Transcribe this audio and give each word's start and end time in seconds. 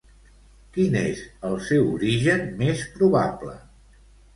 Quin 0.77 0.97
és 1.01 1.21
el 1.51 1.55
seu 1.67 1.87
origen 2.01 2.45
més 2.67 2.87
probable? 2.99 3.59